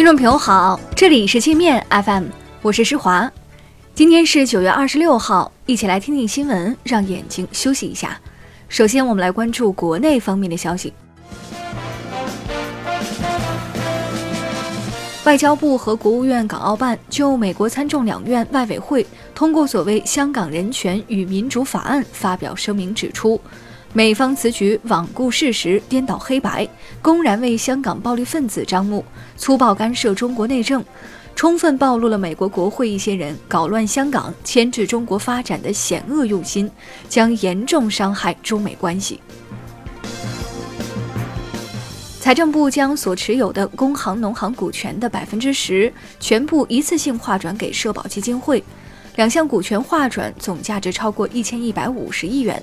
[0.00, 2.24] 听众朋友好，这里是界面 FM，
[2.62, 3.30] 我是施华。
[3.94, 8.18] 今天是九月二十六号，一起来听听新闻，让眼睛休息一下。
[8.70, 10.94] 首先，我们来关注国内方面的消息。
[15.26, 23.38] 外交部和国务院港澳办就美国参众两院外委会通过所谓《香港人权与民主法案》发表声明，指出。
[23.92, 26.68] 美方此举罔顾事实、颠倒黑白，
[27.02, 29.04] 公然为香港暴力分子张目，
[29.36, 30.84] 粗暴干涉中国内政，
[31.34, 36.70] 充分暴露了美国国会一些人搞乱香港、牵制中国发展的险恶用心，
[37.08, 39.20] 将严重伤害中美关系。
[42.20, 48.62] 财政部将所持有的工行、农行股权的百分之十全部一次性划转给社保基金会，
[49.16, 52.62] 两项股权划转总价值超过一千一百五十亿元。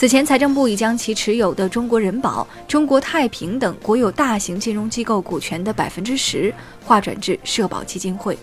[0.00, 6.50] 此前，财政部已将其持有的中国人保、中国太平等国有大型金融机构股权的百分之十
[6.82, 8.38] 划转至社保基金会。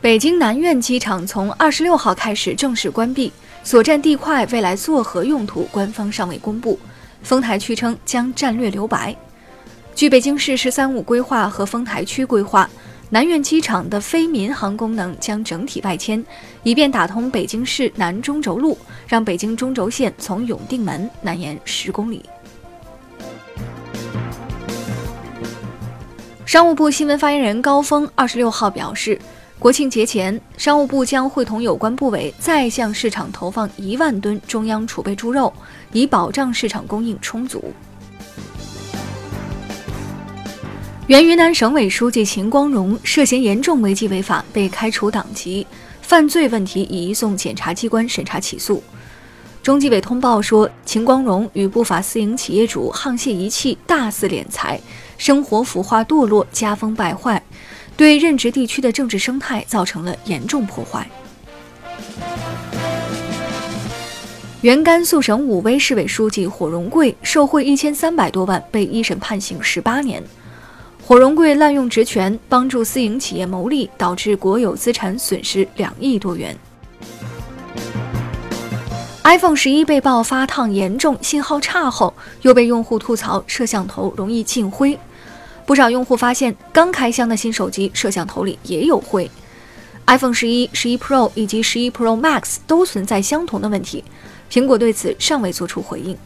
[0.00, 3.32] 北京南苑机场从二十六号开始正式关闭，
[3.62, 6.76] 所占地块未来作何用途，官方尚未公布。
[7.22, 9.16] 丰台区称将战略留白。
[9.94, 12.68] 据北京市“十三五”规划和丰台区规划。
[13.12, 16.24] 南苑机场的非民航功能将整体外迁，
[16.62, 22.24] 以便打通北京市南中轴路，让北京中轴线从永定门南延十公里。
[26.46, 29.18] 商务部新闻发言人高峰二十六号表示，
[29.58, 35.52] 国庆节前，商务部将会同有关部委再向市场投放一万吨中央储备猪肉，
[35.92, 37.74] 以保障市场供应充足。
[41.12, 45.66] 原云南省委书记秦光荣涉嫌严重违纪违法，被开除党籍，
[46.00, 48.82] 犯罪问题已移送检察机关审查起诉。
[49.62, 54.80] 中纪委通报说，秦光荣与不法私营企业主沆瀣一气，大肆敛财，
[55.18, 57.42] 生活腐化堕落，家风败坏，
[57.94, 61.06] 对任职地区的政治生态造成了严重破坏。
[64.62, 70.24] 原甘肃省武威市委书记火荣贵受贿一千三百多万，被一审判刑十八年。
[71.04, 76.56] 火荣贵滥用职权，帮助私营企业牟利，导致国有资产损失两亿多元。
[79.24, 84.96] iPhone 十一被曝发烫严重、信号差后，又被用户吐槽摄像头容易进灰。
[85.66, 89.28] 不少用户发现，刚开箱的新手机摄像头里也有灰。
[90.06, 94.04] iPhone 十一、十一 Pro 以及十一 Pro Max 都存在相同的问题，
[94.50, 96.16] 苹果对此尚未作出回应。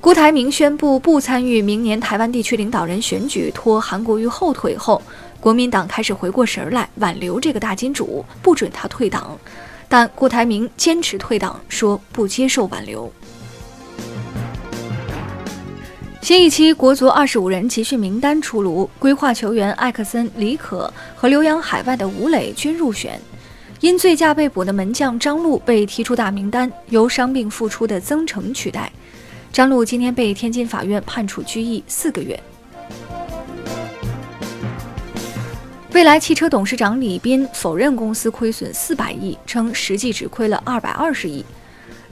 [0.00, 5.00] 郭台铭宣布不参与明年台湾地区领导人选举，拖韩国瑜后腿后，
[5.38, 9.38] 国民党开始回过神来，挽留这个大金主，不准他退党。
[9.90, 13.12] 但郭台铭坚持退党，说不接受挽留。
[16.22, 23.20] 新一期国足二十五人集训名单出炉，规划球员艾克森、李可和留洋海外的吴磊均入选，
[23.80, 28.90] 因醉驾被捕的门将张璐被踢出大名单，由伤病复出的曾诚取代。
[29.52, 32.38] 张璐今天被天津法院判处拘役四个月。
[35.90, 41.44] 蔚来汽车董事长李斌否认公司亏损四百亿，称实际只亏了二百二十亿。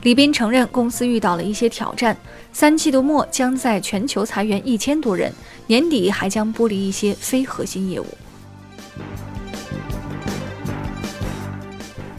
[0.03, 2.17] 李斌承认公司遇到了一些挑战，
[2.53, 5.33] 三季度末将在全球裁员一千多人，
[5.69, 8.07] 年底还将剥离一些非核心业务。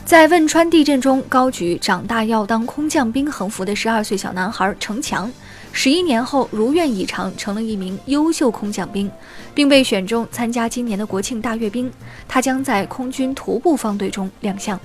[0.10, 5.32] 在汶川地震中高举“长大要当空降兵”横幅的十二岁小男孩程强，
[5.72, 9.12] 十一年后如愿以偿，成了一名优秀空降兵，
[9.54, 11.92] 并被选中参加今年的国庆大阅兵。
[12.28, 14.80] 他将在空军徒步方队中亮相。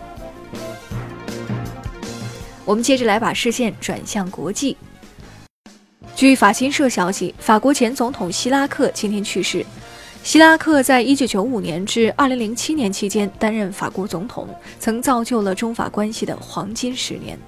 [2.66, 4.76] 我们接着来把视线转向国际。
[6.14, 9.64] 据法新社消息，法国前总统希拉克今天去世。
[10.24, 14.48] 希拉克在一九九五年至二零零七年期间担任法国总统，
[14.80, 17.38] 曾造就了中法关系的黄金十年。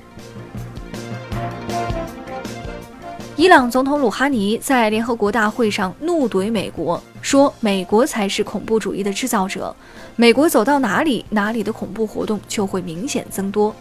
[3.34, 9.74] 伊朗总统鲁哈尼在联合国大会上怒怼美国，说美国才是恐怖主义的制造者，
[10.14, 13.74] 美国走到哪里，哪里的恐怖活动就会明显增多。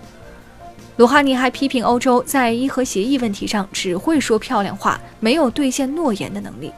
[0.95, 6.71] 鲁哈尼还批评欧洲在伊核协议问题上只会说漂亮话，没有兑现诺言的能力。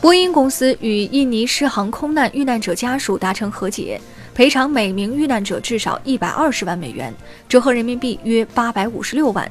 [0.00, 4.00] 波音公司与印尼失航空难遇难者家属达成和解
[4.32, 7.12] 赔偿每名遇难者至少一百二十万美元
[7.48, 9.50] 折合人民币约八百五十六万。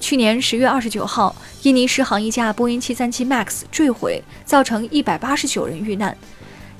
[0.00, 6.16] 去年十月二十九号印尼失航一架波音七三七 max 坠毁造成一百八十九人遇难。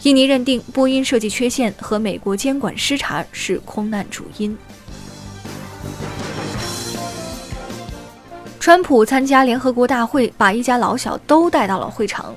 [0.02, 4.58] 印尼认定波音设计缺陷和美国监管失察是空难主因。
[8.58, 12.34] 川普参加联合国大会把一家老小都带到了会场。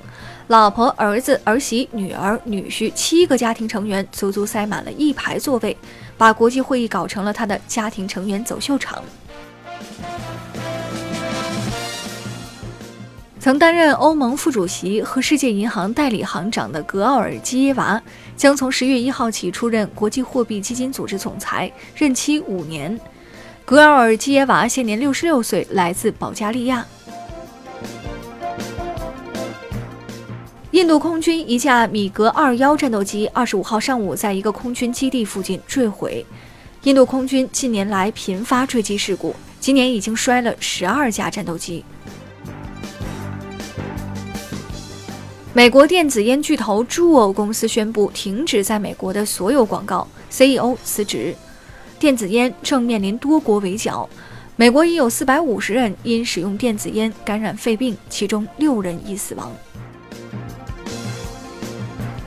[0.50, 5.76] 老婆、儿子、儿媳、女儿、女婿七个家庭成员足足塞满了一排座位，
[6.18, 9.00] 把国际会议搞成了他的家庭成员走秀场。
[13.38, 18.02] 曾担任欧盟副主席和世界银行代理行长的格奥尔基耶娃
[18.36, 22.98] 将从十月一号起出任国际货币基金组织总裁，任期五年。
[23.64, 26.84] 格奥尔基耶娃现年六十六岁，来自保加利亚。
[30.72, 36.24] 印度空军一架米格二幺战斗机二十五号上午在一个空军基地附近坠毁。
[36.84, 41.84] 印度空军近年来频发坠机事故，今年已经摔了十二架战斗机。
[45.52, 51.34] 美国电子烟巨头 j u o 公司宣布停止在美国的所有广告，CEO 辞职。
[51.98, 54.08] 电子烟正面临多国围剿，
[54.54, 59.52] 美国已有四百五十人因使用电子烟感染肺病，其中六人已死亡。